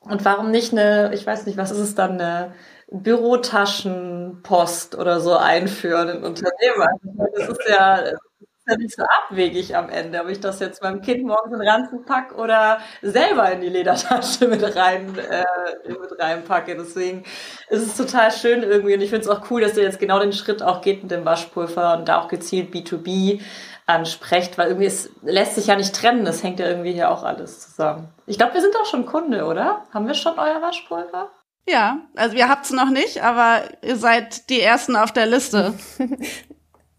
[0.00, 2.54] Und warum nicht eine, ich weiß nicht, was ist es dann, eine
[3.02, 6.86] Bürotaschenpost oder so einführen in Unternehmen.
[7.34, 10.80] Das ist ja, das ist ja nicht so abwegig am Ende, ob ich das jetzt
[10.80, 15.44] meinem Kind morgens in den Ranzen pack oder selber in die Ledertasche mit rein äh,
[15.88, 16.76] mit reinpacke.
[16.76, 17.24] Deswegen
[17.68, 20.20] ist es total schön irgendwie und ich finde es auch cool, dass ihr jetzt genau
[20.20, 23.40] den Schritt auch geht mit dem Waschpulver und da auch gezielt B2B
[23.86, 27.24] ansprecht, weil irgendwie es lässt sich ja nicht trennen, es hängt ja irgendwie hier auch
[27.24, 28.08] alles zusammen.
[28.26, 29.84] Ich glaube, wir sind auch schon Kunde, oder?
[29.92, 31.30] Haben wir schon euer Waschpulver?
[31.66, 35.74] Ja, also ihr habt's noch nicht, aber ihr seid die Ersten auf der Liste.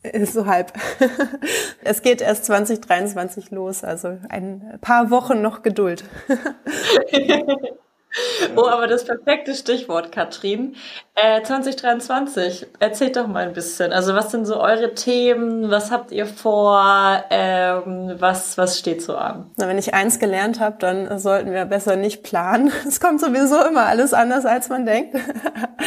[0.02, 0.74] Ist so halb.
[1.84, 6.04] Es geht erst 2023 los, also ein paar Wochen noch Geduld.
[8.56, 10.76] Oh, aber das perfekte Stichwort, Katrin.
[11.16, 13.92] Äh, 2023, erzählt doch mal ein bisschen.
[13.92, 15.70] Also was sind so eure Themen?
[15.70, 17.24] Was habt ihr vor?
[17.30, 19.52] Ähm, was, was steht so an?
[19.58, 22.72] Na, wenn ich eins gelernt habe, dann sollten wir besser nicht planen.
[22.88, 25.16] Es kommt sowieso immer alles anders, als man denkt.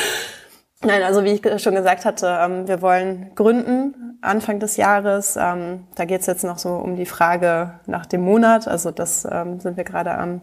[0.82, 5.36] Nein, also wie ich schon gesagt hatte, ähm, wir wollen gründen Anfang des Jahres.
[5.36, 8.68] Ähm, da geht es jetzt noch so um die Frage nach dem Monat.
[8.68, 10.40] Also das ähm, sind wir gerade am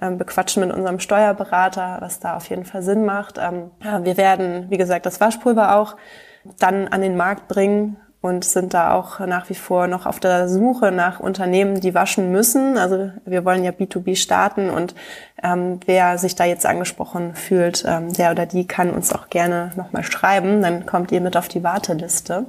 [0.00, 3.36] Bequatschen mit unserem Steuerberater, was da auf jeden Fall Sinn macht.
[3.36, 5.96] Wir werden, wie gesagt, das Waschpulver auch
[6.60, 10.48] dann an den Markt bringen und sind da auch nach wie vor noch auf der
[10.48, 12.76] Suche nach Unternehmen, die waschen müssen.
[12.76, 14.94] Also wir wollen ja B2B starten und
[15.42, 19.70] ähm, wer sich da jetzt angesprochen fühlt, ähm, der oder die kann uns auch gerne
[19.76, 20.62] nochmal schreiben.
[20.62, 22.46] Dann kommt ihr mit auf die Warteliste.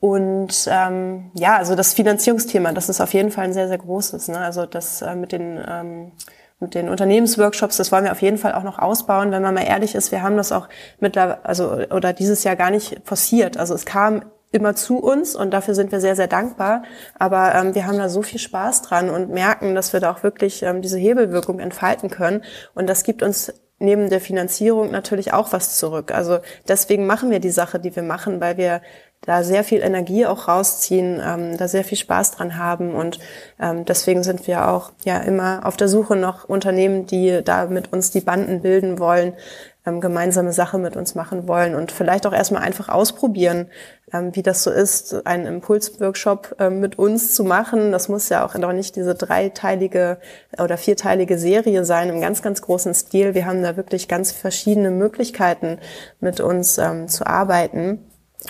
[0.00, 4.28] Und ähm, ja, also das Finanzierungsthema, das ist auf jeden Fall ein sehr, sehr großes.
[4.28, 4.38] Ne?
[4.38, 6.12] Also das äh, mit den ähm,
[6.60, 9.30] mit den Unternehmensworkshops, das wollen wir auf jeden Fall auch noch ausbauen.
[9.32, 10.68] Wenn man mal ehrlich ist, wir haben das auch
[11.00, 13.56] mittlerweile, also oder dieses Jahr gar nicht forciert.
[13.56, 16.84] Also es kam immer zu uns und dafür sind wir sehr, sehr dankbar.
[17.18, 20.22] Aber ähm, wir haben da so viel Spaß dran und merken, dass wir da auch
[20.22, 22.44] wirklich ähm, diese Hebelwirkung entfalten können.
[22.74, 26.12] Und das gibt uns neben der Finanzierung natürlich auch was zurück.
[26.12, 28.80] Also deswegen machen wir die Sache, die wir machen, weil wir
[29.26, 33.18] da sehr viel Energie auch rausziehen, ähm, da sehr viel Spaß dran haben und
[33.60, 37.92] ähm, deswegen sind wir auch ja immer auf der Suche nach Unternehmen, die da mit
[37.92, 39.34] uns die Banden bilden wollen,
[39.86, 43.66] ähm, gemeinsame Sache mit uns machen wollen und vielleicht auch erstmal einfach ausprobieren,
[44.12, 47.92] ähm, wie das so ist, einen Impulsworkshop ähm, mit uns zu machen.
[47.92, 50.18] Das muss ja auch noch nicht diese dreiteilige
[50.58, 53.34] oder vierteilige Serie sein im ganz, ganz großen Stil.
[53.34, 55.78] Wir haben da wirklich ganz verschiedene Möglichkeiten,
[56.20, 57.98] mit uns ähm, zu arbeiten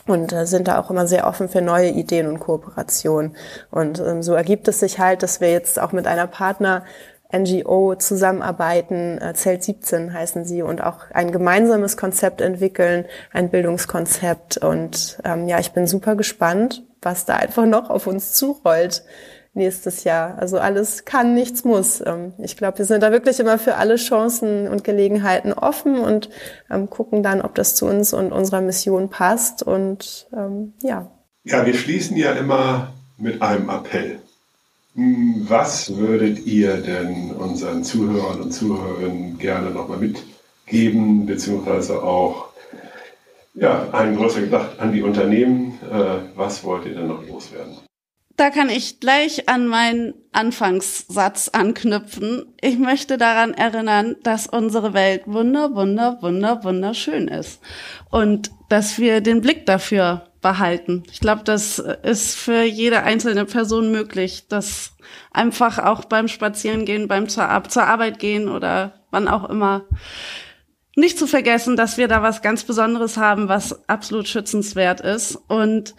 [0.06, 3.36] und äh, sind da auch immer sehr offen für neue Ideen und Kooperationen.
[3.70, 6.84] Und ähm, so ergibt es sich halt, dass wir jetzt auch mit einer Partner
[7.32, 14.58] NGO zusammenarbeiten, äh, Zelt 17 heißen sie, und auch ein gemeinsames Konzept entwickeln, ein Bildungskonzept.
[14.58, 19.04] Und ähm, ja, ich bin super gespannt, was da einfach noch auf uns zurollt
[19.54, 20.36] nächstes Jahr.
[20.38, 22.02] Also alles kann, nichts muss.
[22.04, 26.28] Ähm, ich glaube, wir sind da wirklich immer für alle Chancen und Gelegenheiten offen und
[26.70, 29.62] ähm, gucken dann, ob das zu uns und unserer Mission passt.
[29.62, 31.10] Und ähm, ja.
[31.44, 34.18] Ja, wir schließen ja immer mit einem Appell.
[34.94, 42.48] Hm, was würdet ihr denn unseren Zuhörern und Zuhörerinnen gerne nochmal mitgeben, beziehungsweise auch
[43.54, 45.78] ja, einen größeren Gedacht an die Unternehmen?
[45.90, 47.83] Äh, was wollt ihr denn noch loswerden?
[48.36, 52.46] Da kann ich gleich an meinen Anfangssatz anknüpfen.
[52.60, 57.60] Ich möchte daran erinnern, dass unsere Welt wunder, wunder, wunder, wunderschön ist.
[58.10, 61.04] Und dass wir den Blick dafür behalten.
[61.10, 64.92] Ich glaube, das ist für jede einzelne Person möglich, das
[65.30, 69.84] einfach auch beim Spazierengehen, beim zur, zur Arbeit gehen oder wann auch immer
[70.96, 75.36] nicht zu vergessen, dass wir da was ganz Besonderes haben, was absolut schützenswert ist.
[75.48, 75.94] Und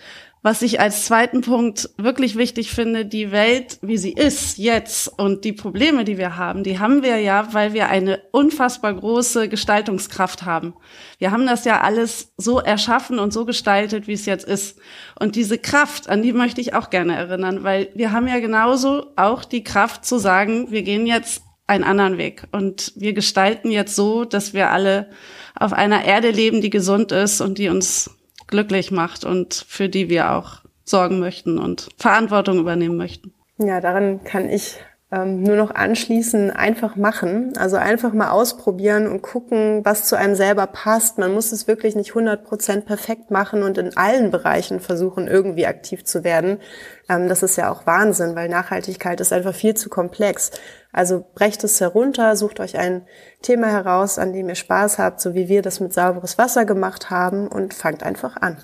[0.45, 5.43] was ich als zweiten Punkt wirklich wichtig finde, die Welt, wie sie ist jetzt und
[5.43, 10.45] die Probleme, die wir haben, die haben wir ja, weil wir eine unfassbar große Gestaltungskraft
[10.45, 10.75] haben.
[11.17, 14.77] Wir haben das ja alles so erschaffen und so gestaltet, wie es jetzt ist.
[15.19, 19.13] Und diese Kraft, an die möchte ich auch gerne erinnern, weil wir haben ja genauso
[19.15, 23.95] auch die Kraft zu sagen, wir gehen jetzt einen anderen Weg und wir gestalten jetzt
[23.95, 25.09] so, dass wir alle
[25.55, 28.11] auf einer Erde leben, die gesund ist und die uns
[28.47, 33.33] glücklich macht und für die wir auch sorgen möchten und Verantwortung übernehmen möchten.
[33.57, 34.77] Ja, daran kann ich
[35.15, 37.53] ähm, nur noch anschließen, einfach machen.
[37.57, 41.17] Also einfach mal ausprobieren und gucken, was zu einem selber passt.
[41.17, 46.03] Man muss es wirklich nicht 100% perfekt machen und in allen Bereichen versuchen, irgendwie aktiv
[46.03, 46.59] zu werden.
[47.07, 50.51] Ähm, das ist ja auch Wahnsinn, weil Nachhaltigkeit ist einfach viel zu komplex.
[50.91, 53.07] Also brecht es herunter, sucht euch ein
[53.41, 57.09] Thema heraus, an dem ihr Spaß habt, so wie wir das mit sauberes Wasser gemacht
[57.09, 58.57] haben und fangt einfach an.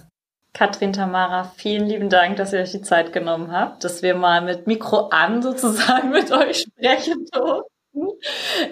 [0.53, 4.41] Katrin Tamara, vielen lieben Dank, dass ihr euch die Zeit genommen habt, dass wir mal
[4.41, 7.71] mit Mikro an sozusagen mit euch sprechen durften.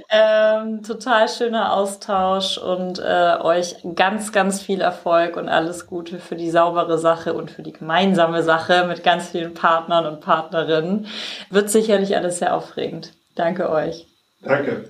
[0.10, 6.36] Ähm, total schöner Austausch und äh, euch ganz, ganz viel Erfolg und alles Gute für
[6.36, 11.08] die saubere Sache und für die gemeinsame Sache mit ganz vielen Partnern und Partnerinnen.
[11.50, 13.14] Wird sicherlich alles sehr aufregend.
[13.36, 14.08] Danke euch.
[14.42, 14.90] Danke.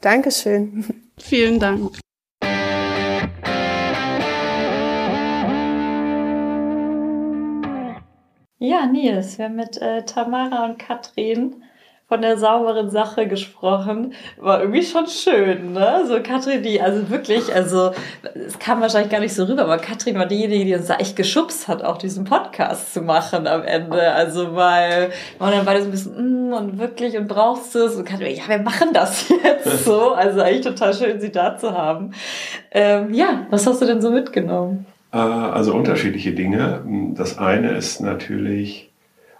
[0.00, 1.10] Dankeschön.
[1.18, 2.00] Vielen Dank.
[8.62, 11.62] Ja, Nils, wir haben mit äh, Tamara und Katrin
[12.08, 14.12] von der sauberen Sache gesprochen.
[14.36, 16.04] War irgendwie schon schön, ne?
[16.06, 17.92] So Katrin, die, also wirklich, also
[18.34, 21.16] es kam wahrscheinlich gar nicht so rüber, aber Katrin war diejenige, die uns da echt
[21.16, 24.12] geschubst hat, auch diesen Podcast zu machen am Ende.
[24.12, 27.96] Also weil man dann beide so ein bisschen, mm, und wirklich, und brauchst du es?
[27.96, 30.10] Und Katrin, ja, wir machen das jetzt so.
[30.10, 32.12] Also eigentlich total schön, sie da zu haben.
[32.72, 34.84] Ähm, ja, was hast du denn so mitgenommen?
[35.12, 36.82] Äh, also unterschiedliche Dinge.
[37.14, 38.90] Das eine ist natürlich,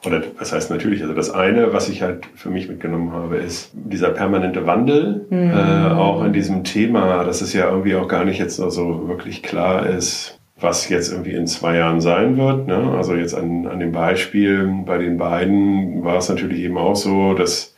[0.05, 3.71] oder was heißt natürlich, also das eine, was ich halt für mich mitgenommen habe, ist
[3.75, 5.51] dieser permanente Wandel, mhm.
[5.51, 9.09] äh, auch in diesem Thema, dass es ja irgendwie auch gar nicht jetzt so also
[9.09, 12.67] wirklich klar ist, was jetzt irgendwie in zwei Jahren sein wird.
[12.67, 12.93] Ne?
[12.97, 17.35] Also jetzt an, an dem Beispiel bei den beiden war es natürlich eben auch so,
[17.35, 17.70] dass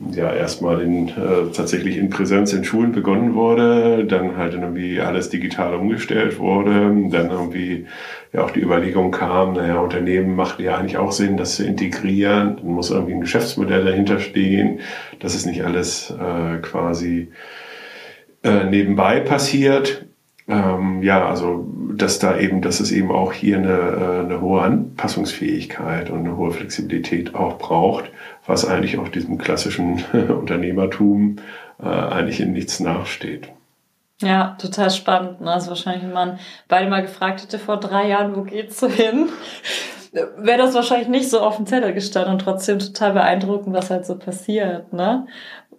[0.00, 5.28] ja erstmal in, äh, tatsächlich in Präsenz in Schulen begonnen wurde, dann halt irgendwie alles
[5.28, 7.86] digital umgestellt wurde, dann irgendwie
[8.32, 12.58] ja auch die Überlegung kam, naja, Unternehmen macht ja eigentlich auch Sinn, das zu integrieren,
[12.58, 14.80] dann muss irgendwie ein Geschäftsmodell dahinter stehen,
[15.18, 17.32] dass es nicht alles äh, quasi
[18.44, 20.06] äh, nebenbei passiert.
[20.48, 24.62] Ähm, ja, also dass da eben, dass es eben auch hier eine, äh, eine hohe
[24.62, 28.10] Anpassungsfähigkeit und eine hohe Flexibilität auch braucht
[28.48, 31.36] was eigentlich auch diesem klassischen Unternehmertum
[31.80, 33.48] äh, eigentlich in nichts nachsteht.
[34.20, 35.42] Ja, total spannend.
[35.42, 35.52] Ne?
[35.52, 39.28] Also wahrscheinlich, wenn man beide mal gefragt hätte vor drei Jahren, wo geht's so hin,
[40.38, 44.06] wäre das wahrscheinlich nicht so auf dem Zettel gestanden und trotzdem total beeindruckend, was halt
[44.06, 44.92] so passiert.
[44.92, 45.26] Ne?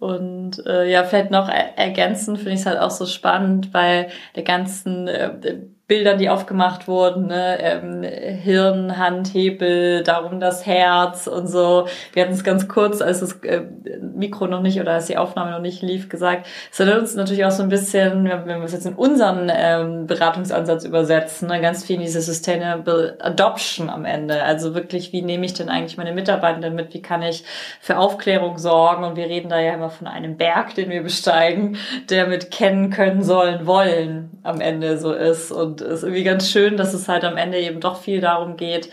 [0.00, 4.42] Und äh, ja, vielleicht noch ergänzend finde ich es halt auch so spannend bei der
[4.44, 5.58] ganzen äh,
[5.90, 7.58] Bildern, die aufgemacht wurden, ne?
[7.60, 11.88] ähm, Hirn, Hand, Hebel, darum das Herz und so.
[12.12, 13.62] Wir hatten es ganz kurz, als das äh,
[14.00, 16.46] Mikro noch nicht oder als die Aufnahme noch nicht lief, gesagt.
[16.70, 20.06] Es erinnert uns natürlich auch so ein bisschen, wenn wir es jetzt in unseren ähm,
[20.06, 21.60] Beratungsansatz übersetzen, ne?
[21.60, 24.44] ganz viel in diese Sustainable Adoption am Ende.
[24.44, 26.94] Also wirklich, wie nehme ich denn eigentlich meine Mitarbeitenden mit?
[26.94, 27.42] Wie kann ich
[27.80, 29.02] für Aufklärung sorgen?
[29.02, 31.78] Und wir reden da ja immer von einem Berg, den wir besteigen,
[32.10, 35.50] der mit kennen können, sollen, wollen am Ende so ist.
[35.50, 38.90] Und ist irgendwie ganz schön, dass es halt am Ende eben doch viel darum geht,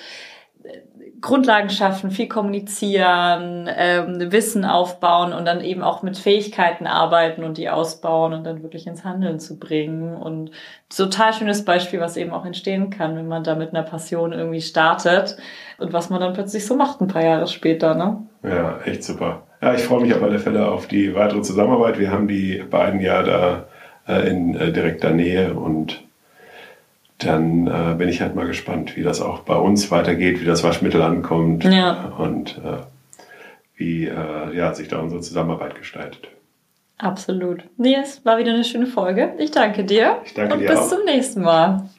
[1.19, 7.57] Grundlagen schaffen, viel kommunizieren, ähm, Wissen aufbauen und dann eben auch mit Fähigkeiten arbeiten und
[7.57, 10.15] die ausbauen und dann wirklich ins Handeln zu bringen.
[10.15, 10.51] Und
[10.95, 14.61] total schönes Beispiel, was eben auch entstehen kann, wenn man da mit einer Passion irgendwie
[14.61, 15.37] startet
[15.79, 17.95] und was man dann plötzlich so macht ein paar Jahre später.
[17.95, 18.17] Ne?
[18.43, 19.43] Ja, echt super.
[19.61, 21.97] Ja, ich freue mich auf alle Fälle auf die weitere Zusammenarbeit.
[21.97, 23.65] Wir haben die beiden ja da
[24.07, 26.06] äh, in äh, direkter Nähe und
[27.17, 30.63] dann äh, bin ich halt mal gespannt, wie das auch bei uns weitergeht, wie das
[30.63, 32.13] Waschmittel ankommt ja.
[32.17, 32.83] und äh,
[33.75, 36.29] wie äh, ja, sich da unsere Zusammenarbeit gestaltet.
[36.97, 37.63] Absolut.
[37.77, 39.33] Nee, es war wieder eine schöne Folge.
[39.37, 40.17] Ich danke dir.
[40.25, 40.89] Ich danke und dir bis auch.
[40.89, 41.89] zum nächsten Mal.